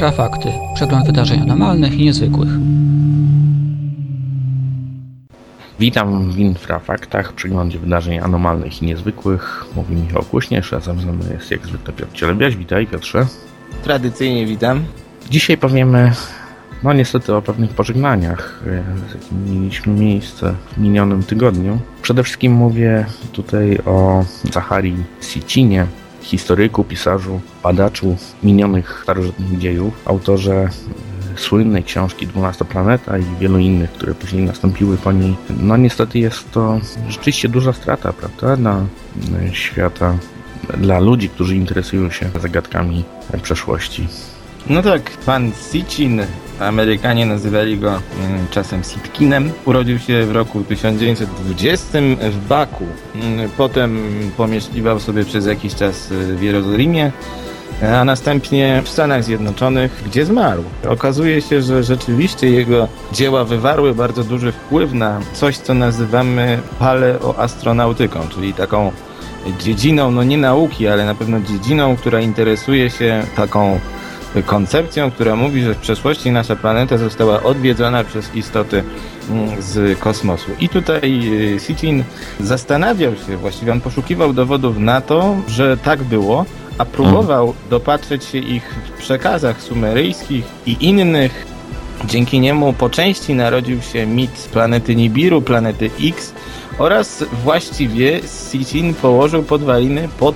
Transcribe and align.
Infrafakty. 0.00 0.52
Przegląd 0.74 1.06
wydarzeń 1.06 1.40
anormalnych 1.40 1.94
i 1.94 2.04
niezwykłych. 2.04 2.48
Witam 5.80 6.32
w 6.32 6.38
Infrafaktach, 6.38 7.32
przeglądzie 7.32 7.78
wydarzeń 7.78 8.18
anormalnych 8.18 8.82
i 8.82 8.86
niezwykłych. 8.86 9.64
Mówi 9.76 9.96
Michał 9.96 10.22
Kuśnierz, 10.22 10.72
a 10.72 10.80
ze 10.80 10.94
mną 10.94 11.12
jest 11.32 11.50
jak 11.50 11.66
zwykle 11.66 11.92
Piotr 11.92 12.12
Cielebiaś. 12.12 12.56
Witaj 12.56 12.86
Piotrze. 12.86 13.26
Tradycyjnie 13.82 14.46
witam. 14.46 14.84
Dzisiaj 15.30 15.58
powiemy, 15.58 16.12
no 16.82 16.92
niestety 16.92 17.34
o 17.34 17.42
pewnych 17.42 17.70
pożegnaniach, 17.70 18.62
e, 18.66 19.10
z 19.10 19.14
jakimi 19.14 19.58
mieliśmy 19.58 19.92
miejsce 19.92 20.54
w 20.72 20.78
minionym 20.78 21.22
tygodniu. 21.22 21.78
Przede 22.02 22.22
wszystkim 22.22 22.52
mówię 22.52 23.06
tutaj 23.32 23.78
o 23.86 24.24
Zacharii 24.52 25.04
Sicinie, 25.20 25.86
historyku, 26.22 26.84
pisarzu, 26.84 27.40
badaczu 27.62 28.16
minionych 28.42 29.00
starożytnych 29.02 29.58
dziejów, 29.58 30.02
autorze 30.04 30.54
e, 30.54 30.70
słynnej 31.38 31.84
książki 31.84 32.26
Dwunasta 32.26 32.64
Planeta 32.64 33.18
i 33.18 33.24
wielu 33.40 33.58
innych, 33.58 33.92
które 33.92 34.14
później 34.14 34.44
nastąpiły 34.44 34.96
po 34.96 35.12
niej. 35.12 35.36
No 35.60 35.76
niestety 35.76 36.18
jest 36.18 36.50
to 36.50 36.80
rzeczywiście 37.08 37.48
duża 37.48 37.72
strata, 37.72 38.12
prawda, 38.12 38.56
dla 38.56 38.76
e, 38.76 39.54
świata, 39.54 40.18
dla 40.78 40.98
ludzi, 40.98 41.28
którzy 41.28 41.56
interesują 41.56 42.10
się 42.10 42.30
zagadkami 42.42 43.04
przeszłości. 43.42 44.08
No 44.66 44.82
tak, 44.82 45.10
pan 45.26 45.52
Sitchin, 45.70 46.22
Amerykanie 46.60 47.26
nazywali 47.26 47.78
go 47.78 47.88
mm, 47.88 48.46
czasem 48.50 48.84
Sitkinem, 48.84 49.52
urodził 49.64 49.98
się 49.98 50.26
w 50.26 50.30
roku 50.32 50.64
1920 50.64 51.98
w 52.30 52.46
Baku. 52.48 52.84
Mm, 53.14 53.50
Potem 53.56 53.98
pomieszkiwał 54.36 55.00
sobie 55.00 55.24
przez 55.24 55.46
jakiś 55.46 55.74
czas 55.74 56.10
y, 56.10 56.36
w 56.36 56.42
Jerozolimie, 56.42 57.12
a 57.94 58.04
następnie 58.04 58.82
w 58.84 58.88
Stanach 58.88 59.24
Zjednoczonych, 59.24 60.02
gdzie 60.06 60.24
zmarł. 60.24 60.64
Okazuje 60.88 61.42
się, 61.42 61.62
że 61.62 61.82
rzeczywiście 61.84 62.50
jego 62.50 62.88
dzieła 63.12 63.44
wywarły 63.44 63.94
bardzo 63.94 64.24
duży 64.24 64.52
wpływ 64.52 64.92
na 64.92 65.20
coś, 65.32 65.58
co 65.58 65.74
nazywamy 65.74 66.58
paleoastronautyką, 66.78 68.20
czyli 68.34 68.54
taką 68.54 68.92
dziedziną, 69.60 70.10
no 70.10 70.24
nie 70.24 70.38
nauki, 70.38 70.88
ale 70.88 71.06
na 71.06 71.14
pewno 71.14 71.40
dziedziną, 71.40 71.96
która 71.96 72.20
interesuje 72.20 72.90
się 72.90 73.22
taką 73.36 73.80
koncepcją, 74.46 75.10
która 75.10 75.36
mówi, 75.36 75.62
że 75.62 75.74
w 75.74 75.78
przeszłości 75.78 76.30
nasza 76.30 76.56
planeta 76.56 76.98
została 76.98 77.42
odwiedzona 77.42 78.04
przez 78.04 78.34
istoty 78.34 78.84
mm, 79.30 79.62
z 79.62 79.98
kosmosu. 79.98 80.50
I 80.60 80.68
tutaj 80.68 81.20
y, 81.54 81.60
Sitchin 81.60 82.04
zastanawiał 82.40 83.12
się, 83.16 83.36
właściwie 83.36 83.72
on 83.72 83.80
poszukiwał 83.80 84.32
dowodów 84.32 84.78
na 84.78 85.00
to, 85.00 85.36
że 85.48 85.76
tak 85.76 86.02
było, 86.02 86.44
a 86.78 86.84
próbował 86.84 87.54
dopatrzeć 87.70 88.24
się 88.24 88.38
ich 88.38 88.74
w 88.86 88.98
przekazach 88.98 89.62
sumeryjskich 89.62 90.44
i 90.66 90.76
innych. 90.80 91.46
Dzięki 92.04 92.40
niemu 92.40 92.72
po 92.72 92.90
części 92.90 93.34
narodził 93.34 93.82
się 93.82 94.06
mit 94.06 94.48
planety 94.52 94.96
Nibiru, 94.96 95.42
planety 95.42 95.90
X 96.02 96.32
oraz 96.78 97.24
właściwie 97.44 98.20
Sitchin 98.50 98.94
położył 98.94 99.42
podwaliny 99.42 100.08
pod 100.18 100.34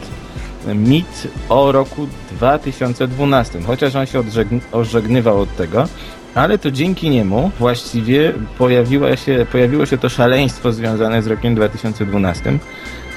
mit 0.74 1.28
o 1.48 1.72
roku 1.72 2.06
2012, 2.30 3.62
chociaż 3.62 3.96
on 3.96 4.06
się 4.06 4.20
odżegn- 4.20 4.60
ożegnywał 4.72 5.40
od 5.40 5.56
tego, 5.56 5.88
ale 6.34 6.58
to 6.58 6.70
dzięki 6.70 7.10
niemu 7.10 7.50
właściwie 7.58 8.32
pojawiło 8.58 9.16
się, 9.16 9.46
pojawiło 9.52 9.86
się 9.86 9.98
to 9.98 10.08
szaleństwo 10.08 10.72
związane 10.72 11.22
z 11.22 11.26
rokiem 11.26 11.54
2012, 11.54 12.58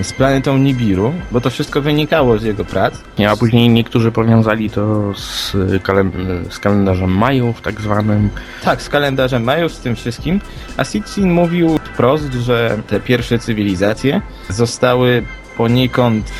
z 0.02 0.14
planetą 0.14 0.58
Nibiru, 0.58 1.14
bo 1.31 1.42
to 1.42 1.50
wszystko 1.50 1.82
wynikało 1.82 2.38
z 2.38 2.44
jego 2.44 2.66
prac. 2.66 2.94
A 3.30 3.36
później 3.36 3.70
niektórzy 3.70 4.11
powiązali 4.11 4.70
to 4.70 5.14
z, 5.16 5.54
kalend- 5.83 6.44
z 6.50 6.60
kalendarzem 6.60 7.10
Majów, 7.17 7.61
tak 7.61 7.82
zwanym. 7.82 8.30
Tak, 8.64 8.82
z 8.82 8.89
kalendarzem 8.89 9.44
Majów, 9.44 9.73
z 9.73 9.80
tym 9.80 9.95
wszystkim. 9.95 10.42
A 10.77 10.83
Sitchin 10.83 11.32
mówił 11.32 11.77
wprost, 11.77 12.33
że 12.33 12.77
te 12.88 13.00
pierwsze 13.00 13.39
cywilizacje 13.39 14.21
zostały 14.50 15.23
poniekąd 15.58 16.32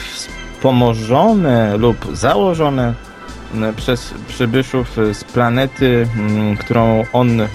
wspomożone 0.58 1.78
lub 1.78 1.98
założone 2.14 2.94
m, 3.54 3.74
przez 3.76 4.14
przybyszów 4.28 4.98
z 5.14 5.24
planety, 5.24 6.08
m, 6.18 6.58
którą 6.58 7.04
on 7.14 7.42
m, 7.42 7.48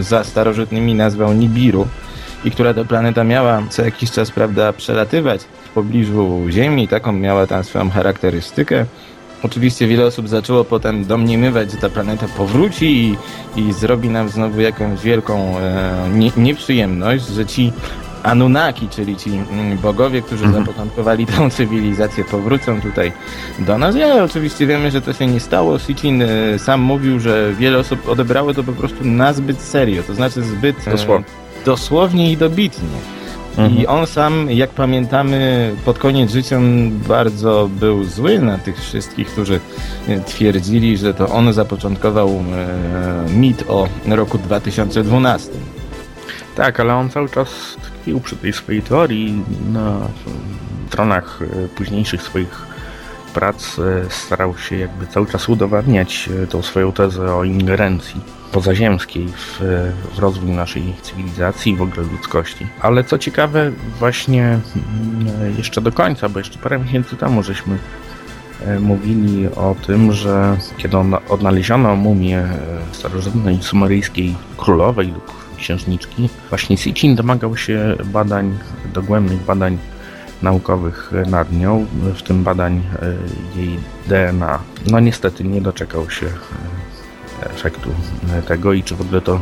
za 0.00 0.24
starożytnymi 0.24 0.94
nazwał 0.94 1.32
Nibiru 1.32 1.86
i 2.44 2.50
która 2.50 2.74
to 2.74 2.84
planeta 2.84 3.24
miała 3.24 3.62
co 3.70 3.84
jakiś 3.84 4.10
czas, 4.10 4.30
prawda, 4.30 4.72
przelatywać 4.72 5.40
w 5.64 5.68
pobliżu 5.68 6.46
Ziemi, 6.50 6.88
taką 6.88 7.12
miała 7.12 7.46
tam 7.46 7.64
swoją 7.64 7.90
charakterystykę. 7.90 8.86
Oczywiście 9.42 9.86
wiele 9.86 10.06
osób 10.06 10.28
zaczęło 10.28 10.64
potem 10.64 11.04
domniemywać, 11.04 11.70
że 11.70 11.76
ta 11.76 11.88
planeta 11.88 12.26
powróci 12.36 12.86
i, 12.86 13.16
i 13.60 13.72
zrobi 13.72 14.08
nam 14.08 14.28
znowu 14.28 14.60
jakąś 14.60 15.00
wielką 15.00 15.58
e, 15.58 16.08
nie, 16.14 16.30
nieprzyjemność, 16.36 17.26
że 17.26 17.46
ci 17.46 17.72
Anunnaki, 18.26 18.88
czyli 18.88 19.16
ci 19.16 19.30
mm, 19.30 19.78
bogowie, 19.78 20.22
którzy 20.22 20.44
Mhm. 20.44 20.64
zapoczątkowali 20.64 21.26
tę 21.26 21.50
cywilizację, 21.56 22.24
powrócą 22.24 22.80
tutaj 22.80 23.12
do 23.58 23.78
nas. 23.78 23.96
Ja 23.96 24.24
oczywiście 24.24 24.66
wiemy, 24.66 24.90
że 24.90 25.02
to 25.02 25.12
się 25.12 25.26
nie 25.26 25.40
stało. 25.40 25.78
Sitchin 25.78 26.22
e, 26.22 26.58
sam 26.58 26.80
mówił, 26.80 27.20
że 27.20 27.52
wiele 27.58 27.78
osób 27.78 28.08
odebrało 28.08 28.54
to 28.54 28.62
po 28.64 28.72
prostu 28.72 29.04
nazbyt 29.04 29.60
serio, 29.60 30.02
to 30.02 30.14
znaczy 30.14 30.42
zbyt 30.42 30.88
e, 30.88 30.90
Dosłownie. 30.90 31.24
dosłownie 31.64 32.32
i 32.32 32.36
dobitnie. 32.36 32.88
Mhm. 33.58 33.78
I 33.78 33.86
on 33.86 34.06
sam, 34.06 34.50
jak 34.50 34.70
pamiętamy, 34.70 35.72
pod 35.84 35.98
koniec 35.98 36.30
życia 36.32 36.60
bardzo 37.08 37.68
był 37.80 38.04
zły 38.04 38.38
na 38.38 38.58
tych 38.58 38.80
wszystkich, 38.80 39.28
którzy 39.28 39.60
e, 40.08 40.20
twierdzili, 40.20 40.96
że 40.96 41.14
to 41.14 41.28
on 41.28 41.52
zapoczątkował 41.52 42.44
mit 43.36 43.64
o 43.68 43.88
roku 44.08 44.38
2012. 44.38 45.50
Tak, 46.56 46.80
ale 46.80 46.94
on 46.94 47.10
cały 47.10 47.28
czas 47.28 47.76
tkwił 48.06 48.20
przy 48.20 48.52
swojej 48.52 48.82
teorii. 48.82 49.44
Na 49.72 50.08
stronach 50.88 51.40
e, 51.42 51.68
późniejszych 51.68 52.22
swoich 52.22 52.66
prac 53.34 53.78
e, 53.78 54.10
starał 54.10 54.58
się 54.58 54.76
jakby 54.76 55.06
cały 55.06 55.26
czas 55.26 55.48
udowadniać 55.48 56.28
e, 56.42 56.46
tą 56.46 56.62
swoją 56.62 56.92
tezę 56.92 57.34
o 57.34 57.44
ingerencji 57.44 58.20
pozaziemskiej 58.52 59.28
w, 59.28 59.60
w 60.14 60.18
rozwój 60.18 60.50
naszej 60.50 60.82
cywilizacji 61.02 61.72
i 61.72 61.76
w 61.76 61.82
ogóle 61.82 62.06
ludzkości. 62.12 62.66
Ale 62.80 63.04
co 63.04 63.18
ciekawe, 63.18 63.72
właśnie 63.98 64.42
mm, 64.44 65.56
jeszcze 65.58 65.80
do 65.80 65.92
końca, 65.92 66.28
bo 66.28 66.38
jeszcze 66.38 66.58
parę 66.58 66.78
miesięcy 66.78 67.16
temu 67.16 67.42
żeśmy 67.42 67.78
mówili 68.80 69.48
o 69.48 69.76
tym, 69.86 70.12
że 70.12 70.56
kiedy 70.76 70.96
on- 70.96 71.16
odnaleziono 71.28 71.96
mumię 71.96 72.44
starożytnej 72.92 73.62
sumeryjskiej 73.62 74.34
królowej 74.56 75.08
lub 75.08 75.45
księżniczki, 75.56 76.28
właśnie 76.48 76.76
Sitchin 76.76 77.14
domagał 77.14 77.56
się 77.56 77.96
badań, 78.04 78.58
dogłębnych 78.94 79.44
badań 79.44 79.78
naukowych 80.42 81.12
nad 81.26 81.52
nią, 81.52 81.86
w 82.14 82.22
tym 82.22 82.44
badań 82.44 82.82
e, 83.56 83.60
jej 83.60 83.78
DNA. 84.06 84.58
No 84.90 85.00
niestety 85.00 85.44
nie 85.44 85.60
doczekał 85.60 86.10
się 86.10 86.26
e, 86.26 87.50
efektu 87.50 87.90
e, 88.32 88.42
tego 88.42 88.72
i 88.72 88.82
czy 88.82 88.94
w 88.94 89.00
ogóle 89.00 89.20
to, 89.20 89.40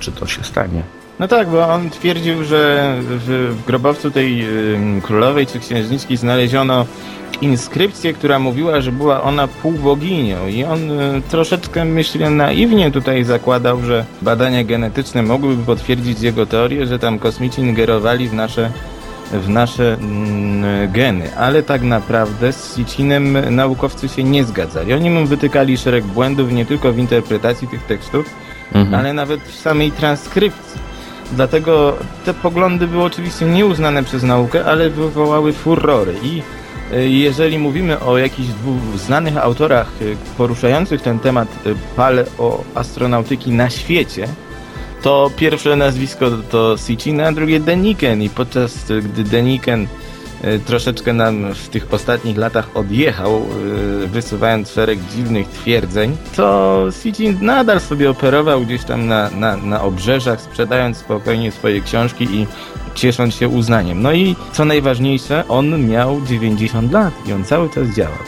czy 0.00 0.12
to 0.12 0.26
się 0.26 0.44
stanie. 0.44 0.82
No 1.18 1.28
tak, 1.28 1.48
bo 1.48 1.68
on 1.68 1.90
twierdził, 1.90 2.44
że 2.44 2.94
w, 3.00 3.56
w 3.60 3.64
grobowcu 3.66 4.10
tej 4.10 4.46
ym, 4.74 5.00
królowej 5.00 5.46
czy 5.46 5.60
księżniczki 5.60 6.16
znaleziono 6.16 6.86
inskrypcję, 7.40 8.12
która 8.12 8.38
mówiła, 8.38 8.80
że 8.80 8.92
była 8.92 9.22
ona 9.22 9.48
półboginią 9.48 10.48
i 10.48 10.64
on 10.64 10.90
y, 10.90 11.22
troszeczkę, 11.28 11.84
myślę, 11.84 12.30
naiwnie 12.30 12.90
tutaj 12.90 13.24
zakładał, 13.24 13.82
że 13.82 14.04
badania 14.22 14.64
genetyczne 14.64 15.22
mogłyby 15.22 15.64
potwierdzić 15.64 16.20
jego 16.20 16.46
teorię, 16.46 16.86
że 16.86 16.98
tam 16.98 17.18
kosmici 17.18 17.60
ingerowali 17.60 18.28
w 18.28 18.34
nasze 18.34 18.70
w 19.32 19.48
nasze 19.48 19.94
mm, 19.94 20.92
geny, 20.92 21.36
ale 21.36 21.62
tak 21.62 21.82
naprawdę 21.82 22.52
z 22.52 22.76
Sitchinem 22.76 23.54
naukowcy 23.54 24.08
się 24.08 24.24
nie 24.24 24.44
zgadzali. 24.44 24.92
Oni 24.92 25.10
mu 25.10 25.26
wytykali 25.26 25.78
szereg 25.78 26.04
błędów 26.04 26.52
nie 26.52 26.66
tylko 26.66 26.92
w 26.92 26.98
interpretacji 26.98 27.68
tych 27.68 27.82
tekstów, 27.82 28.26
Mhm. 28.74 28.94
ale 28.94 29.12
nawet 29.12 29.40
w 29.40 29.54
samej 29.54 29.92
transkrypcji. 29.92 30.80
Dlatego 31.32 31.96
te 32.24 32.34
poglądy 32.34 32.86
były 32.86 33.02
oczywiście 33.02 33.46
nieuznane 33.46 34.04
przez 34.04 34.22
naukę, 34.22 34.64
ale 34.64 34.90
wywołały 34.90 35.52
furory. 35.52 36.14
I 36.22 36.42
y, 36.92 37.08
jeżeli 37.08 37.58
mówimy 37.58 38.00
o 38.00 38.18
jakichś 38.18 38.48
dwóch 38.48 38.98
znanych 38.98 39.36
autorach 39.36 40.02
y, 40.02 40.16
poruszających 40.38 41.02
ten 41.02 41.18
temat 41.18 41.48
y, 41.66 41.74
paleoastronautyki 41.96 43.50
na 43.50 43.70
świecie, 43.70 44.28
to 45.02 45.30
pierwsze 45.36 45.76
nazwisko 45.76 46.30
to 46.50 46.76
Sitchin, 46.78 47.20
a 47.20 47.32
drugie 47.32 47.60
Deniken. 47.60 48.22
I 48.22 48.28
podczas 48.28 48.92
gdy 49.02 49.24
Deniken 49.24 49.86
troszeczkę 50.66 51.12
nam 51.12 51.54
w 51.54 51.68
tych 51.68 51.94
ostatnich 51.94 52.36
latach 52.36 52.76
odjechał, 52.76 53.42
y, 54.04 54.06
wysuwając 54.06 54.70
szereg 54.70 54.98
dziwnych 55.14 55.48
twierdzeń, 55.48 56.16
to 56.36 56.86
Sitchin 57.02 57.38
nadal 57.40 57.80
sobie 57.80 58.10
operował 58.10 58.60
gdzieś 58.60 58.84
tam 58.84 59.06
na, 59.06 59.30
na, 59.30 59.56
na 59.56 59.82
obrzeżach, 59.82 60.40
sprzedając 60.40 60.96
spokojnie 60.96 61.52
swoje 61.52 61.80
książki 61.80 62.24
i 62.24 62.46
ciesząc 62.94 63.34
się 63.34 63.48
uznaniem. 63.48 64.02
No 64.02 64.12
i 64.12 64.36
co 64.52 64.64
najważniejsze, 64.64 65.44
on 65.48 65.88
miał 65.88 66.20
90 66.20 66.92
lat 66.92 67.14
i 67.26 67.32
on 67.32 67.44
cały 67.44 67.70
czas 67.70 67.88
działał. 67.88 68.18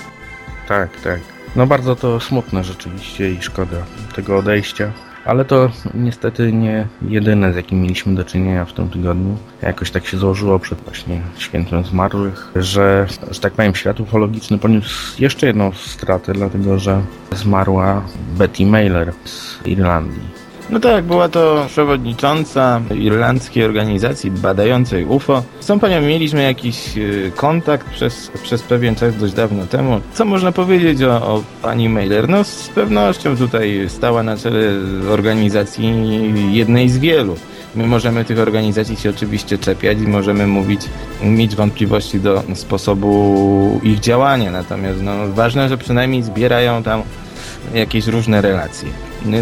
Tak, 0.69 1.01
tak. 1.01 1.21
No 1.57 1.67
bardzo 1.67 1.97
to 1.97 2.21
smutne 2.21 2.65
rzeczywiście 2.65 3.31
i 3.31 3.43
szkoda 3.43 3.77
tego 4.15 4.37
odejścia. 4.37 4.93
Ale 5.27 5.45
to 5.45 5.71
niestety 5.95 6.53
nie 6.53 6.87
jedyne, 7.03 7.53
z 7.53 7.57
jakim 7.57 7.83
mieliśmy 7.83 8.15
do 8.15 8.25
czynienia 8.25 8.65
w 8.65 8.73
tym 8.73 8.89
tygodniu. 8.89 9.37
Jakoś 9.63 9.91
tak 9.91 10.07
się 10.07 10.19
złożyło 10.19 10.59
przed 10.59 10.81
właśnie 10.81 11.21
świętem 11.39 11.85
zmarłych, 11.85 12.53
że, 12.57 13.07
że 13.31 13.41
tak 13.41 13.53
powiem, 13.53 13.75
świat 13.75 14.01
ufologiczny 14.01 14.59
poniósł 14.59 15.23
jeszcze 15.23 15.47
jedną 15.47 15.73
stratę, 15.73 16.33
dlatego 16.33 16.79
że 16.79 17.03
zmarła 17.33 18.03
Betty 18.39 18.67
Mailer 18.67 19.13
z 19.25 19.67
Irlandii. 19.67 20.46
No 20.71 20.81
tak, 20.81 21.05
była 21.05 21.29
to 21.29 21.65
przewodnicząca 21.69 22.81
irlandzkiej 22.95 23.65
organizacji 23.65 24.31
badającej 24.31 25.05
UFO. 25.05 25.43
Z 25.61 25.67
tą 25.67 25.81
panią 25.81 26.01
mieliśmy 26.03 26.43
jakiś 26.43 26.99
y, 26.99 27.33
kontakt 27.37 27.91
przez, 27.91 28.31
przez 28.43 28.63
pewien 28.63 28.95
czas 28.95 29.17
dość 29.17 29.35
dawno 29.35 29.67
temu. 29.67 30.01
Co 30.13 30.25
można 30.25 30.53
powiedzieć 30.53 31.03
o, 31.03 31.17
o 31.17 31.43
pani 31.63 31.89
Mailer? 31.89 32.29
No 32.29 32.45
z 32.45 32.69
pewnością 32.69 33.37
tutaj 33.37 33.85
stała 33.89 34.23
na 34.23 34.37
czele 34.37 34.61
organizacji 35.11 35.95
jednej 36.53 36.89
z 36.89 36.99
wielu. 36.99 37.37
My 37.75 37.87
możemy 37.87 38.25
tych 38.25 38.39
organizacji 38.39 38.97
się 38.97 39.11
oczywiście 39.11 39.59
czepiać 39.59 39.99
i 39.99 40.09
możemy 40.09 40.47
mówić, 40.47 40.81
mieć 41.23 41.57
wątpliwości 41.57 42.21
do 42.21 42.43
sposobu 42.55 43.81
ich 43.83 44.01
działania, 44.01 44.51
natomiast 44.51 45.03
no, 45.03 45.13
ważne, 45.29 45.69
że 45.69 45.79
przynajmniej 45.79 46.23
zbierają 46.23 46.83
tam 46.83 47.03
jakieś 47.75 48.07
różne 48.07 48.41
relacje. 48.41 48.89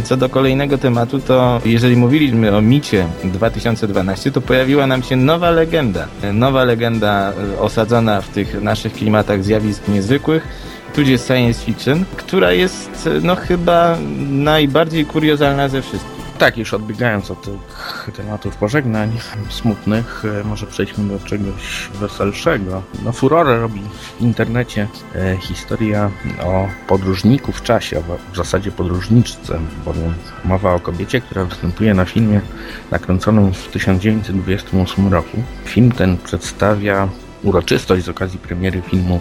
Co 0.05 0.16
do 0.16 0.28
kolejnego 0.28 0.78
tematu, 0.78 1.19
to 1.19 1.61
jeżeli 1.64 1.96
mówiliśmy 1.96 2.56
o 2.56 2.61
micie 2.61 3.06
2012, 3.25 4.32
to 4.32 4.40
pojawiła 4.40 4.87
nam 4.87 5.02
się 5.02 5.16
nowa 5.16 5.50
legenda. 5.50 6.06
Nowa 6.32 6.64
legenda 6.64 7.32
e, 7.56 7.61
osadzona 7.61 8.20
w 8.20 8.28
tych 8.28 8.62
naszych 8.62 8.93
klimatach 8.93 9.44
zjawisk 9.44 9.88
niezwykłych, 9.88 10.49
tudzież 10.94 11.20
science 11.20 11.64
fiction, 11.64 12.05
która 12.16 12.52
jest 12.52 13.06
e, 13.06 13.20
no 13.22 13.37
chyba 13.37 13.99
najbardziej 14.31 15.06
kuriozalna 15.06 15.69
ze 15.69 15.82
wszystkich. 15.82 16.13
Tak, 16.44 16.58
już 16.58 16.75
odbiegając 16.75 17.31
od 17.31 17.43
tych 17.43 18.11
tematów 18.17 18.56
pożegnań 18.56 19.19
smutnych, 19.49 20.25
e, 20.41 20.44
może 20.44 20.67
przejdźmy 20.67 21.08
do 21.08 21.25
czegoś 21.26 21.88
weselszego. 22.00 22.82
No 23.05 23.12
furorę 23.12 23.61
robi 23.61 23.81
w 23.81 24.20
internecie 24.20 24.88
e, 25.14 25.37
historia 25.37 26.11
o 26.43 26.69
podróżniku 26.87 27.52
w 27.52 27.62
czasie, 27.62 28.02
w 28.32 28.37
zasadzie 28.37 28.73
podróżniczce, 28.73 29.58
bowiem 29.85 30.14
mowa 30.44 30.75
o 30.75 30.81
kobiecie, 30.81 31.20
która 31.20 31.44
występuje 31.44 31.94
na 31.94 32.05
filmie 32.05 32.41
nakręconym 32.90 33.52
w 33.52 33.69
1928 33.69 35.12
roku. 35.12 35.43
Film 35.64 35.93
ten 35.93 36.19
przedstawia 36.19 37.08
uroczystość 37.43 38.05
z 38.05 38.08
okazji 38.08 38.38
premiery 38.38 38.82
filmu 38.82 39.20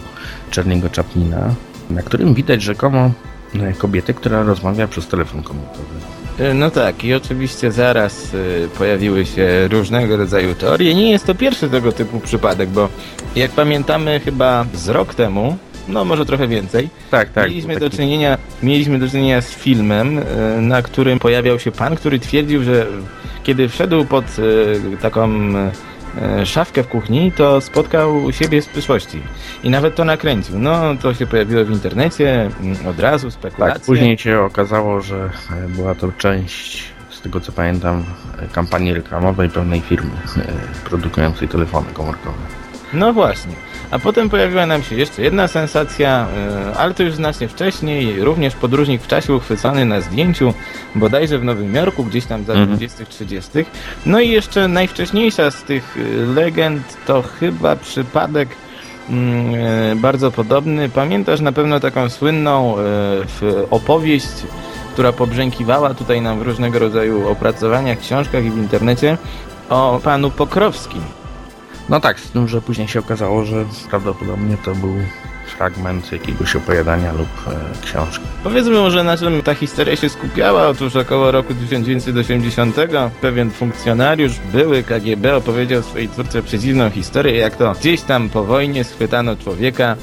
Czerniego 0.50 0.88
Chaplina, 0.96 1.54
na 1.90 2.02
którym 2.02 2.34
widać 2.34 2.62
rzekomo 2.62 3.10
e, 3.60 3.72
kobietę, 3.72 4.14
która 4.14 4.42
rozmawia 4.42 4.88
przez 4.88 5.08
telefon 5.08 5.42
komórkowy. 5.42 6.13
E, 6.38 6.54
no 6.54 6.70
tak, 6.70 7.04
i 7.04 7.14
oczywiście 7.14 7.72
zaraz 7.72 8.34
y, 8.34 8.68
pojawiły 8.78 9.26
się 9.26 9.68
różnego 9.68 10.16
rodzaju 10.16 10.54
teorie. 10.54 10.94
Nie 10.94 11.10
jest 11.10 11.26
to 11.26 11.34
pierwszy 11.34 11.70
tego 11.70 11.92
typu 11.92 12.20
przypadek, 12.20 12.68
bo 12.68 12.88
jak 13.36 13.50
pamiętamy 13.50 14.20
chyba 14.20 14.66
z 14.74 14.88
rok 14.88 15.14
temu, 15.14 15.56
no 15.88 16.04
może 16.04 16.26
trochę 16.26 16.48
więcej, 16.48 16.88
tak, 17.10 17.28
tak, 17.28 17.48
mieliśmy, 17.48 17.76
do 17.76 17.90
czynienia, 17.90 18.38
mieliśmy 18.62 18.98
do 18.98 19.08
czynienia 19.08 19.40
z 19.40 19.50
filmem, 19.50 20.18
y, 20.18 20.22
na 20.60 20.82
którym 20.82 21.18
pojawiał 21.18 21.58
się 21.58 21.72
pan, 21.72 21.96
który 21.96 22.18
twierdził, 22.18 22.62
że 22.62 22.86
kiedy 23.42 23.68
wszedł 23.68 24.04
pod 24.04 24.24
y, 24.38 24.96
taką 25.02 25.30
E, 25.30 25.93
szafkę 26.44 26.82
w 26.82 26.88
kuchni, 26.88 27.32
to 27.32 27.60
spotkał 27.60 28.32
siebie 28.32 28.62
z 28.62 28.66
przyszłości. 28.66 29.22
I 29.62 29.70
nawet 29.70 29.94
to 29.94 30.04
nakręcił. 30.04 30.58
No, 30.58 30.80
to 31.02 31.14
się 31.14 31.26
pojawiło 31.26 31.64
w 31.64 31.70
internecie, 31.70 32.50
mm, 32.60 32.86
od 32.86 33.00
razu 33.00 33.30
spekulacje. 33.30 33.74
Tak, 33.74 33.86
później 33.86 34.18
się 34.18 34.40
okazało, 34.40 35.00
że 35.00 35.30
e, 35.64 35.68
była 35.68 35.94
to 35.94 36.12
część, 36.12 36.84
z 37.10 37.20
tego 37.20 37.40
co 37.40 37.52
pamiętam, 37.52 38.04
e, 38.38 38.46
kampanii 38.46 38.94
reklamowej 38.94 39.48
pewnej 39.48 39.80
firmy 39.80 40.10
produkującej 40.84 41.48
telefony 41.48 41.86
komórkowe. 41.92 42.38
No 42.92 43.12
właśnie. 43.12 43.52
A 43.90 43.98
potem 43.98 44.30
pojawiła 44.30 44.66
nam 44.66 44.82
się 44.82 44.96
jeszcze 44.96 45.22
jedna 45.22 45.48
sensacja, 45.48 46.26
e, 46.72 46.76
ale 46.76 46.94
to 46.94 47.02
już 47.02 47.14
znacznie 47.14 47.48
wcześniej, 47.48 48.24
również 48.24 48.54
podróżnik 48.54 49.02
w 49.02 49.06
czasie 49.06 49.34
uchwycony 49.34 49.84
na 49.84 50.00
zdjęciu, 50.00 50.54
bodajże 50.94 51.38
w 51.38 51.44
Nowym 51.44 51.74
Jorku, 51.74 52.04
gdzieś 52.04 52.26
tam 52.26 52.44
za 52.44 52.52
mhm. 52.52 52.78
20-30. 52.78 53.64
No 54.06 54.20
i 54.20 54.30
jeszcze 54.30 54.68
najwcześniejsza 54.68 55.50
z 55.50 55.62
tych 55.62 55.96
e, 55.96 56.26
legend 56.34 56.96
to 57.06 57.22
chyba 57.22 57.76
przypadek 57.76 58.48
mm, 59.10 59.54
e, 59.54 59.96
bardzo 59.96 60.30
podobny. 60.30 60.88
Pamiętasz 60.88 61.40
na 61.40 61.52
pewno 61.52 61.80
taką 61.80 62.10
słynną 62.10 62.76
opowieść, 63.70 64.28
która 64.92 65.12
pobrzękiwała 65.12 65.94
tutaj 65.94 66.20
nam 66.20 66.38
w 66.38 66.42
różnego 66.42 66.78
rodzaju 66.78 67.28
opracowaniach, 67.28 67.98
książkach 67.98 68.44
i 68.44 68.50
w 68.50 68.58
internecie 68.58 69.18
o 69.68 70.00
panu 70.04 70.30
Pokrowskim. 70.30 71.02
No 71.88 72.00
tak, 72.00 72.20
z 72.20 72.30
tym, 72.30 72.48
że 72.48 72.62
później 72.62 72.88
się 72.88 72.98
okazało, 72.98 73.44
że 73.44 73.64
prawdopodobnie 73.90 74.56
to 74.64 74.74
był 74.74 74.94
fragment 75.56 76.12
jakiegoś 76.12 76.56
opowiadania 76.56 77.12
lub 77.12 77.28
e, 77.48 77.84
książki. 77.86 78.24
Powiedzmy 78.44 78.72
może 78.72 79.04
na 79.04 79.16
czym 79.16 79.42
ta 79.42 79.54
historia 79.54 79.96
się 79.96 80.08
skupiała. 80.08 80.68
Otóż 80.68 80.96
około 80.96 81.30
roku 81.30 81.54
1980 81.54 82.76
pewien 83.20 83.50
funkcjonariusz, 83.50 84.32
były 84.52 84.82
KGB, 84.82 85.36
opowiedział 85.36 85.82
swojej 85.82 86.08
twórce 86.08 86.42
przedziwną 86.42 86.90
historię, 86.90 87.36
jak 87.36 87.56
to 87.56 87.72
gdzieś 87.72 88.00
tam 88.00 88.28
po 88.28 88.44
wojnie 88.44 88.84
schwytano 88.84 89.36
człowieka, 89.36 89.96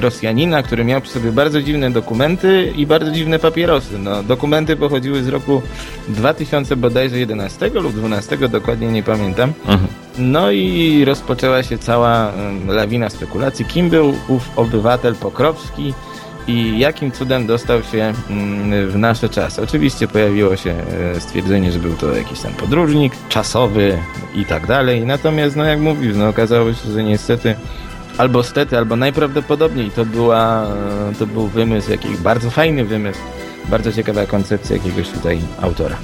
Rosjanina, 0.00 0.62
który 0.62 0.84
miał 0.84 1.00
przy 1.00 1.12
sobie 1.12 1.32
bardzo 1.32 1.62
dziwne 1.62 1.90
dokumenty 1.90 2.72
i 2.76 2.86
bardzo 2.86 3.10
dziwne 3.10 3.38
papierosy. 3.38 3.98
No, 3.98 4.22
dokumenty 4.22 4.76
pochodziły 4.76 5.22
z 5.22 5.28
roku 5.28 5.62
2000 6.08 6.76
bodajże 6.76 7.18
11 7.18 7.70
lub 7.74 7.94
12, 7.94 8.48
dokładnie 8.48 8.88
nie 8.88 9.02
pamiętam. 9.02 9.52
Mhm. 9.66 9.88
No 10.18 10.50
i 10.50 11.04
rozpoczęła 11.04 11.62
się 11.62 11.78
cała 11.78 12.32
lawina 12.66 13.10
spekulacji, 13.10 13.64
kim 13.64 13.90
był 13.90 14.14
ów 14.28 14.50
obywatel 14.56 15.14
Pokrowski 15.14 15.94
i 16.46 16.78
jakim 16.78 17.12
cudem 17.12 17.46
dostał 17.46 17.82
się 17.82 18.12
w 18.88 18.98
nasze 18.98 19.28
czasy. 19.28 19.62
Oczywiście 19.62 20.08
pojawiło 20.08 20.56
się 20.56 20.74
e, 21.14 21.20
stwierdzenie, 21.20 21.72
że 21.72 21.78
był 21.78 21.94
to 21.94 22.16
jakiś 22.16 22.40
tam 22.40 22.52
podróżnik 22.52 23.12
czasowy 23.28 23.98
i 24.34 24.44
tak 24.44 24.66
dalej. 24.66 25.06
Natomiast, 25.06 25.56
no 25.56 25.64
jak 25.64 25.80
mówił, 25.80 26.16
no 26.16 26.28
okazało 26.28 26.72
się, 26.72 26.92
że 26.92 27.04
niestety 27.04 27.54
albo 28.18 28.42
stety, 28.42 28.78
albo 28.78 28.96
najprawdopodobniej 28.96 29.90
to, 29.90 30.04
była, 30.04 30.66
to 31.18 31.26
był 31.26 31.46
wymysł, 31.46 31.90
jakiś 31.90 32.16
bardzo 32.16 32.50
fajny 32.50 32.84
wymysł, 32.84 33.20
bardzo 33.68 33.92
ciekawa 33.92 34.26
koncepcja 34.26 34.76
jakiegoś 34.76 35.08
tutaj 35.08 35.40
autora. 35.60 35.96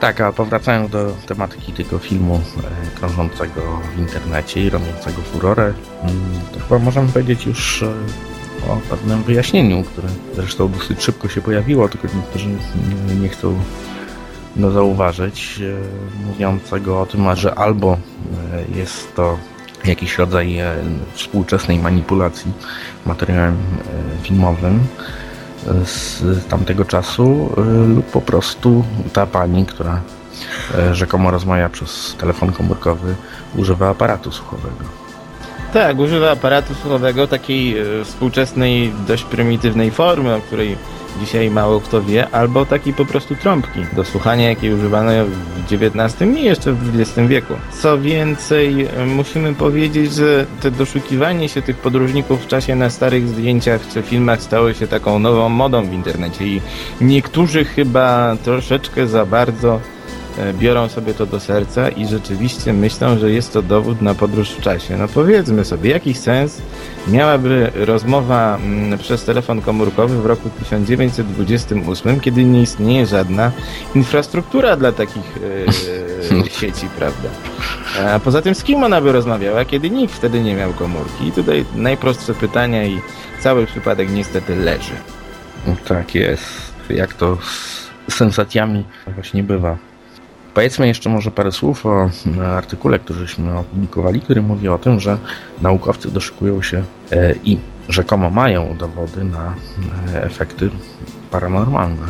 Tak, 0.00 0.20
a 0.20 0.32
powracając 0.32 0.90
do 0.90 1.14
tematyki 1.26 1.72
tego 1.72 1.98
filmu 1.98 2.34
e, 2.34 2.98
krążącego 2.98 3.80
w 3.96 3.98
internecie 3.98 4.64
i 4.64 4.70
robiącego 4.70 5.22
furorę, 5.22 5.74
mm, 6.02 6.14
to 6.52 6.60
chyba 6.60 6.78
możemy 6.78 7.08
powiedzieć 7.08 7.46
już 7.46 7.82
e, 7.82 7.86
o 8.68 8.76
pewnym 8.90 9.22
wyjaśnieniu, 9.22 9.82
które 9.84 10.08
zresztą 10.34 10.68
dosyć 10.68 11.02
szybko 11.02 11.28
się 11.28 11.40
pojawiło, 11.40 11.88
tylko 11.88 12.08
niektórzy 12.16 12.48
nie 13.20 13.28
chcą 13.28 13.60
no, 14.56 14.70
zauważyć, 14.70 15.60
e, 15.60 16.26
mówiącego 16.26 17.00
o 17.00 17.06
tym, 17.06 17.36
że 17.36 17.54
albo 17.54 17.98
jest 18.74 19.14
to 19.14 19.38
jakiś 19.84 20.18
rodzaj 20.18 20.58
e, 20.58 20.74
współczesnej 21.14 21.78
manipulacji 21.78 22.52
materiałem 23.06 23.54
e, 23.54 24.22
filmowym 24.22 24.80
e, 25.66 25.86
z 25.86 26.22
tamtego 26.48 26.84
czasu 26.84 27.52
lub 27.88 28.06
po 28.06 28.20
prostu 28.20 28.84
ta 29.12 29.26
pani, 29.26 29.66
która 29.66 30.00
rzekomo 30.92 31.30
rozmawia 31.30 31.68
przez 31.68 32.16
telefon 32.18 32.52
komórkowy, 32.52 33.14
używa 33.56 33.88
aparatu 33.88 34.32
słuchowego. 34.32 34.84
Tak, 35.72 35.98
używa 35.98 36.30
aparatu 36.30 36.74
słuchowego 36.74 37.26
takiej 37.26 37.76
współczesnej, 38.04 38.92
dość 39.06 39.24
prymitywnej 39.24 39.90
formy, 39.90 40.34
o 40.34 40.40
której 40.40 40.76
dzisiaj 41.20 41.50
mało 41.50 41.80
kto 41.80 42.02
wie, 42.02 42.28
albo 42.30 42.66
takiej 42.66 42.94
po 42.94 43.04
prostu 43.04 43.36
trąbki 43.36 43.80
do 43.92 44.04
słuchania, 44.04 44.48
jakiej 44.48 44.74
używano 44.74 45.10
w 45.24 45.72
XIX 45.72 46.38
i 46.38 46.44
jeszcze 46.44 46.72
w 46.72 47.00
XX 47.00 47.28
wieku. 47.28 47.54
Co 47.70 47.98
więcej, 47.98 48.88
musimy 49.06 49.54
powiedzieć, 49.54 50.14
że 50.14 50.46
te 50.60 50.70
doszukiwanie 50.70 51.48
się 51.48 51.62
tych 51.62 51.76
podróżników 51.76 52.44
w 52.44 52.46
czasie 52.46 52.76
na 52.76 52.90
starych 52.90 53.28
zdjęciach 53.28 53.88
czy 53.92 54.02
filmach 54.02 54.42
stało 54.42 54.72
się 54.72 54.86
taką 54.86 55.18
nową 55.18 55.48
modą 55.48 55.86
w 55.86 55.92
internecie 55.92 56.46
i 56.46 56.60
niektórzy 57.00 57.64
chyba 57.64 58.36
troszeczkę 58.44 59.06
za 59.06 59.26
bardzo 59.26 59.80
biorą 60.52 60.88
sobie 60.88 61.14
to 61.14 61.26
do 61.26 61.40
serca 61.40 61.88
i 61.88 62.06
rzeczywiście 62.06 62.72
myślą, 62.72 63.18
że 63.18 63.30
jest 63.30 63.52
to 63.52 63.62
dowód 63.62 64.02
na 64.02 64.14
podróż 64.14 64.50
w 64.50 64.60
czasie. 64.60 64.96
No 64.96 65.08
powiedzmy 65.08 65.64
sobie, 65.64 65.90
jaki 65.90 66.14
sens 66.14 66.62
miałaby 67.08 67.70
rozmowa 67.74 68.56
mm, 68.56 68.98
przez 68.98 69.24
telefon 69.24 69.60
komórkowy 69.62 70.22
w 70.22 70.26
roku 70.26 70.50
1928, 70.58 72.20
kiedy 72.20 72.44
nie 72.44 72.62
istnieje 72.62 73.06
żadna 73.06 73.52
infrastruktura 73.94 74.76
dla 74.76 74.92
takich 74.92 75.38
e, 76.40 76.50
sieci, 76.60 76.86
prawda? 76.98 77.28
A 78.06 78.18
poza 78.18 78.42
tym 78.42 78.54
z 78.54 78.62
kim 78.62 78.84
ona 78.84 79.00
by 79.00 79.12
rozmawiała, 79.12 79.64
kiedy 79.64 79.90
nikt 79.90 80.14
wtedy 80.14 80.40
nie 80.40 80.54
miał 80.54 80.72
komórki? 80.72 81.28
I 81.28 81.32
tutaj 81.32 81.64
najprostsze 81.74 82.34
pytania 82.34 82.84
i 82.84 83.00
cały 83.40 83.66
przypadek 83.66 84.10
niestety 84.10 84.56
leży. 84.56 84.94
Tak 85.88 86.14
jest. 86.14 86.44
Jak 86.90 87.14
to 87.14 87.38
z 88.10 88.14
sensacjami 88.14 88.84
właśnie 89.14 89.42
bywa. 89.42 89.87
Powiedzmy 90.54 90.86
jeszcze 90.86 91.10
może 91.10 91.30
parę 91.30 91.52
słów 91.52 91.86
o 91.86 92.10
artykule, 92.56 92.98
któryśmy 92.98 93.58
opublikowali, 93.58 94.20
który 94.20 94.42
mówi 94.42 94.68
o 94.68 94.78
tym, 94.78 95.00
że 95.00 95.18
naukowcy 95.60 96.10
doszukują 96.10 96.62
się 96.62 96.82
e, 97.12 97.34
i 97.44 97.58
rzekomo 97.88 98.30
mają 98.30 98.76
dowody 98.76 99.24
na 99.24 99.54
e, 100.14 100.22
efekty 100.22 100.70
paranormalne. 101.30 102.06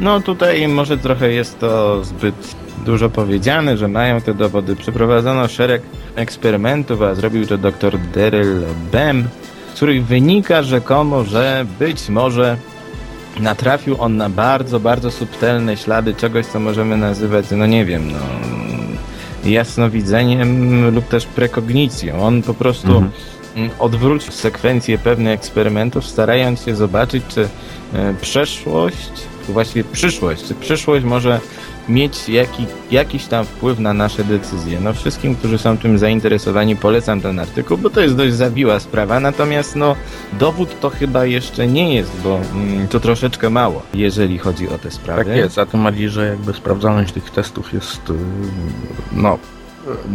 No 0.00 0.20
tutaj 0.20 0.68
może 0.68 0.98
trochę 0.98 1.32
jest 1.32 1.58
to 1.58 2.04
zbyt 2.04 2.56
dużo 2.84 3.10
powiedziane, 3.10 3.76
że 3.76 3.88
mają 3.88 4.20
te 4.20 4.34
dowody. 4.34 4.76
Przeprowadzono 4.76 5.48
szereg 5.48 5.82
eksperymentów, 6.16 7.02
a 7.02 7.14
zrobił 7.14 7.46
to 7.46 7.58
dr 7.58 7.98
Daryl 8.14 8.62
Bem, 8.92 9.28
z 9.72 9.76
których 9.76 10.06
wynika 10.06 10.62
rzekomo, 10.62 11.24
że 11.24 11.66
być 11.78 12.08
może 12.08 12.56
natrafił 13.40 13.96
on 14.02 14.16
na 14.16 14.28
bardzo, 14.28 14.80
bardzo 14.80 15.10
subtelne 15.10 15.76
ślady 15.76 16.14
czegoś, 16.14 16.46
co 16.46 16.60
możemy 16.60 16.96
nazywać, 16.96 17.46
no 17.50 17.66
nie 17.66 17.84
wiem, 17.84 18.12
no 18.12 18.18
jasnowidzeniem 19.50 20.90
lub 20.94 21.08
też 21.08 21.26
prekognicją. 21.26 22.22
On 22.22 22.42
po 22.42 22.54
prostu 22.54 22.88
Mhm. 23.56 23.70
odwrócił 23.78 24.32
sekwencję 24.32 24.98
pewnych 24.98 25.32
eksperymentów, 25.34 26.06
starając 26.06 26.64
się 26.64 26.76
zobaczyć, 26.76 27.24
czy 27.28 27.48
e, 27.94 28.14
przeszłość, 28.20 29.10
właściwie 29.52 29.84
przyszłość, 29.84 30.44
czy 30.44 30.54
przyszłość 30.54 31.04
może 31.04 31.40
mieć 31.88 32.28
jaki, 32.28 32.66
jakiś 32.90 33.24
tam 33.24 33.44
wpływ 33.44 33.78
na 33.78 33.94
nasze 33.94 34.24
decyzje. 34.24 34.80
No 34.80 34.92
wszystkim, 34.92 35.34
którzy 35.36 35.58
są 35.58 35.78
tym 35.78 35.98
zainteresowani, 35.98 36.76
polecam 36.76 37.20
ten 37.20 37.38
artykuł, 37.38 37.78
bo 37.78 37.90
to 37.90 38.00
jest 38.00 38.16
dość 38.16 38.34
zawiła 38.34 38.80
sprawa, 38.80 39.20
natomiast 39.20 39.76
no 39.76 39.96
dowód 40.32 40.80
to 40.80 40.90
chyba 40.90 41.24
jeszcze 41.24 41.66
nie 41.66 41.94
jest, 41.94 42.10
bo 42.24 42.40
mm, 42.54 42.88
to 42.88 43.00
troszeczkę 43.00 43.50
mało, 43.50 43.82
jeżeli 43.94 44.38
chodzi 44.38 44.68
o 44.68 44.78
te 44.78 44.90
sprawy. 44.90 45.24
Tak 45.24 45.36
jest, 45.36 45.58
a 45.58 45.66
tym 45.66 45.82
bardziej, 45.84 46.08
że 46.08 46.26
jakby 46.26 46.52
sprawdzalność 46.52 47.12
tych 47.12 47.30
testów 47.30 47.72
jest 47.72 48.10
y, 48.10 48.14
no 49.12 49.38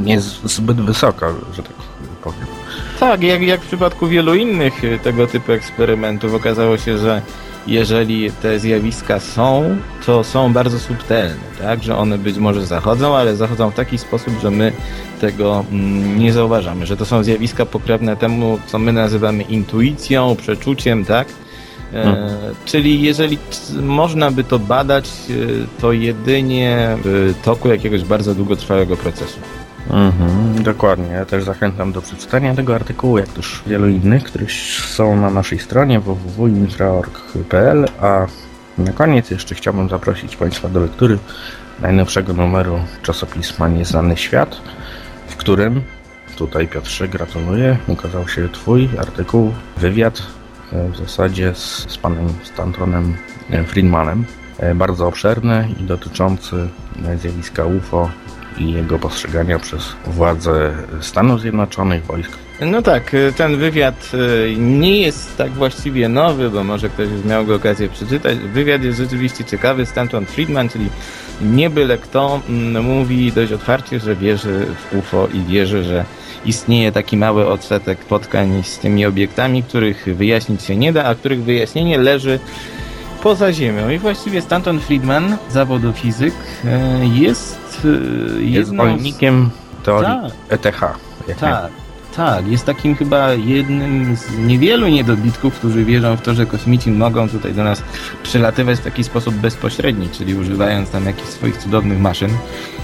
nie 0.04 0.22
zbyt 0.44 0.82
wysoka, 0.82 1.34
że 1.54 1.64
tak 1.64 1.74
powiem. 2.24 2.46
Tak, 3.00 3.24
jak, 3.24 3.42
jak 3.42 3.62
w 3.62 3.68
przypadku 3.68 4.08
wielu 4.08 4.36
innych 4.36 4.84
y, 4.84 5.00
tego 5.04 5.28
typu 5.28 5.52
eksperymentów 5.52 6.34
okazało 6.34 6.78
się, 6.78 6.98
że 6.98 7.22
jeżeli 7.68 8.32
te 8.32 8.60
zjawiska 8.60 9.20
są, 9.20 9.78
to 10.06 10.24
są 10.24 10.54
bardzo 10.54 10.80
subtelne, 10.80 11.36
tak? 11.62 11.84
Że 11.84 11.98
one 11.98 12.18
być 12.18 12.38
może 12.38 12.66
zachodzą, 12.66 13.16
ale 13.16 13.36
zachodzą 13.36 13.70
w 13.72 13.76
taki 13.76 13.98
sposób, 13.98 14.34
że 14.42 14.52
my 14.52 14.72
tego 15.22 15.66
mm, 15.72 16.20
nie 16.20 16.34
zauważamy, 16.34 16.86
że 16.86 16.98
to 16.98 17.06
są 17.06 17.24
zjawiska 17.24 17.66
pokrewne 17.66 18.16
temu, 18.16 18.60
co 18.68 18.80
my 18.80 18.94
nazywamy 18.94 19.44
intuicją, 19.44 20.36
przeczuciem, 20.36 21.06
tak? 21.06 21.28
E, 21.28 21.30
Mhm. 21.94 22.30
Czyli 22.66 23.02
jeżeli 23.02 23.38
można 23.82 24.32
by 24.32 24.44
to 24.44 24.60
badać, 24.60 25.10
y, 25.30 25.68
to 25.82 25.92
jedynie 25.92 26.98
w 27.04 27.34
toku 27.44 27.70
jakiegoś 27.70 28.04
bardzo 28.04 28.36
długotrwałego 28.36 28.98
procesu. 28.98 29.40
Mhm, 29.90 30.64
dokładnie. 30.64 31.08
Ja 31.08 31.26
też 31.26 31.44
zachęcam 31.44 31.92
do 31.92 32.02
przeczytania 32.02 32.56
tego 32.56 32.76
artykułu, 32.76 33.18
jak 33.18 33.28
też 33.28 33.64
wielu 33.68 33.88
innych, 33.88 34.24
które 34.24 34.46
są 34.88 35.16
na 35.16 35.30
naszej 35.30 35.60
stronie 35.60 36.00
www.infra.org.pl, 36.00 37.86
a 38.02 38.28
na 38.78 38.92
koniec 38.92 39.32
jeszcze 39.32 39.56
chciałbym 39.56 39.90
zaprosić 39.90 40.36
Państwa 40.36 40.70
do 40.70 40.80
lektury 40.80 41.18
najnowszego 41.82 42.34
numeru 42.34 42.80
czasopisma 43.04 43.68
Nieznany 43.68 44.18
Świat, 44.18 44.62
w 45.28 45.36
którym, 45.36 45.82
tutaj 46.38 46.68
Piotrze 46.68 47.08
gratuluję, 47.08 47.78
ukazał 47.88 48.28
się 48.28 48.50
Twój 48.50 48.90
artykuł, 49.00 49.54
wywiad 49.78 50.22
e, 50.74 50.90
w 50.90 50.98
zasadzie 50.98 51.56
z, 51.56 51.92
z 51.92 51.98
panem 51.98 52.28
Stantonem 52.44 53.16
e, 53.50 53.64
Friedmanem, 53.64 54.26
e, 54.60 54.76
bardzo 54.76 55.08
obszerny 55.08 55.70
i 55.80 55.84
dotyczący 55.84 56.70
zjawiska 57.18 57.66
UFO 57.66 58.10
i 58.58 58.72
jego 58.72 59.00
postrzegania 59.00 59.60
przez 59.60 59.96
władze 60.06 60.72
Stanów 61.02 61.42
Zjednoczonych, 61.42 62.06
wojsk. 62.06 62.38
No 62.62 62.82
tak, 62.82 63.14
y, 63.14 63.34
ten 63.38 63.58
wywiad 63.58 64.12
y, 64.14 64.56
nie 64.58 65.02
jest 65.02 65.38
tak 65.38 65.52
właściwie 65.52 66.10
nowy, 66.10 66.50
bo 66.50 66.64
może 66.64 66.90
ktoś 66.90 67.10
już 67.10 67.26
miał 67.26 67.46
go 67.46 67.56
okazję 67.56 67.90
przeczytać. 67.90 68.38
Wywiad 68.38 68.84
jest 68.84 68.98
rzeczywiście 68.98 69.44
ciekawy. 69.44 69.86
Stanton 69.86 70.26
Friedman, 70.26 70.70
czyli 70.70 70.90
nie 71.42 71.70
byle 71.70 71.98
kto, 71.98 72.42
mówi 72.84 73.32
dość 73.32 73.52
otwarcie, 73.52 74.00
że 74.00 74.16
wierzy 74.16 74.66
w 74.76 74.98
UFO 74.98 75.28
i 75.34 75.42
wierzy, 75.42 75.84
że 75.84 76.06
istnieje 76.46 76.92
taki 76.92 77.18
mały 77.18 77.48
odsetek 77.48 78.00
spotkań 78.04 78.64
z 78.64 78.80
tymi 78.80 79.06
obiektami, 79.06 79.64
których 79.64 80.06
wyjaśnić 80.16 80.64
się 80.64 80.76
nie 80.76 80.94
da, 80.94 81.04
a 81.04 81.16
których 81.16 81.44
wyjaśnienie 81.44 81.98
leży 81.98 82.40
poza 83.24 83.54
Ziemią. 83.54 83.90
I 83.90 83.98
właściwie 84.00 84.42
Stanton 84.42 84.80
Friedman, 84.80 85.38
zawodu 85.50 85.94
fizyk, 85.94 86.34
y, 86.34 86.70
jest 87.08 87.69
Jest 87.84 88.40
jedną 88.40 88.64
z- 88.66 88.68
zwolennikiem 88.68 89.50
teorii 89.84 90.10
Tak. 90.50 90.66
ETH. 90.66 90.80
Tak, 91.40 91.70
tak. 92.16 92.48
Jest 92.48 92.66
takim 92.66 92.96
chyba 92.96 93.34
jednym 93.34 94.16
z 94.18 94.38
niewielu 94.38 94.88
niedobitków, 94.88 95.56
którzy 95.56 95.86
wierzą 95.86 96.18
w 96.18 96.22
to, 96.22 96.34
że 96.34 96.46
kosmici 96.46 96.92
mogą 96.92 97.30
tutaj 97.30 97.54
do 97.54 97.64
nas 97.64 97.82
przylatywać 98.24 98.80
w 98.80 98.84
taki 98.84 99.04
sposób 99.04 99.36
bezpośredni, 99.36 100.10
czyli 100.10 100.36
używając 100.36 100.90
tam 100.90 101.06
jakichś 101.06 101.30
swoich 101.30 101.58
cudownych 101.58 102.00
maszyn. 102.00 102.30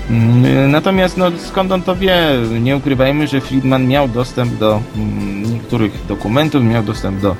Mm, 0.09 0.71
Natomiast 0.71 1.17
no, 1.17 1.31
skąd 1.37 1.71
on 1.71 1.81
to 1.81 1.95
wie? 1.95 2.17
Nie 2.61 2.77
ukrywajmy, 2.77 3.27
że 3.27 3.41
Friedman 3.41 3.87
miał 3.87 4.07
dostęp 4.07 4.53
do 4.57 4.81
mm, 4.95 5.53
niektórych 5.53 6.05
dokumentów, 6.07 6.63
miał 6.63 6.83
dostęp 6.83 7.21
do 7.21 7.35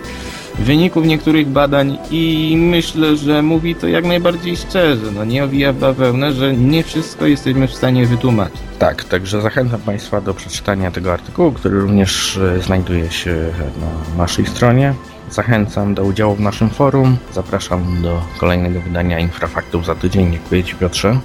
wyników 0.60 1.06
niektórych 1.06 1.48
badań 1.48 1.98
i 2.12 2.56
myślę, 2.60 3.18
że 3.18 3.42
mówi 3.42 3.76
to 3.76 3.88
jak 3.88 4.06
najbardziej 4.06 4.58
szczerze. 4.58 5.12
No 5.16 5.26
nie 5.26 5.44
owija 5.44 5.74
w 5.74 5.80
bawełnę, 5.80 6.34
że 6.34 6.54
nie 6.54 6.84
wszystko 6.84 7.26
jesteśmy 7.26 7.68
w 7.68 7.74
stanie 7.74 8.06
wytłumaczyć. 8.06 8.62
Tak, 8.80 9.04
także 9.04 9.42
zachęcam 9.42 9.80
Państwa 9.80 10.22
do 10.22 10.34
przeczytania 10.34 10.92
tego 10.92 11.14
artykułu, 11.14 11.52
który 11.52 11.80
również 11.80 12.38
e, 12.38 12.62
znajduje 12.62 13.12
się 13.12 13.36
na 13.82 14.18
naszej 14.18 14.46
stronie. 14.46 14.94
Zachęcam 15.30 15.94
do 15.94 16.04
udziału 16.04 16.36
w 16.36 16.40
naszym 16.40 16.70
forum. 16.70 17.18
Zapraszam 17.34 18.02
do 18.02 18.22
kolejnego 18.40 18.82
wydania 18.82 19.20
Infrafaktów 19.20 19.86
za 19.86 19.96
tydzień. 19.96 20.32
Dziękuję 20.32 20.64
Ci 20.64 20.76
Piotrze. 20.76 21.20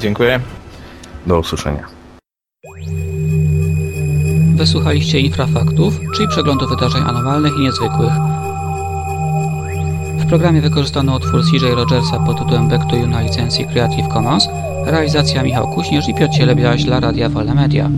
Dziękuję. 0.00 0.40
Do 1.26 1.38
usłyszenia. 1.38 1.86
Wysłuchaliście 4.56 5.20
Infrafaktów, 5.20 5.94
czyli 6.14 6.28
przeglądu 6.28 6.68
wydarzeń 6.68 7.02
anormalnych 7.02 7.52
i 7.58 7.62
niezwykłych. 7.62 8.41
Programie 10.32 10.60
wykorzystano 10.60 11.16
utwór 11.16 11.42
CJ 11.44 11.66
Rogersa 11.74 12.18
pod 12.18 12.38
tytułem 12.38 12.68
Back 12.68 12.90
to 12.90 12.96
You 12.96 13.06
na 13.06 13.20
licencji 13.20 13.66
Creative 13.66 14.08
Commons, 14.08 14.48
realizacja 14.86 15.42
Michał 15.42 15.68
Kuśnierz 15.68 16.08
i 16.08 16.14
Piotr 16.14 16.34
Cielebiaś 16.34 16.84
dla 16.84 17.00
Radia 17.00 17.28
Wolne 17.28 17.54
Media. 17.54 17.90